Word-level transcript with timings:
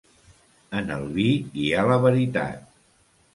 En 0.79 0.89
el 0.95 1.05
vi 1.17 1.25
hi 1.65 1.67
ha 1.75 1.85
la 1.91 1.99
veritat. 2.07 2.67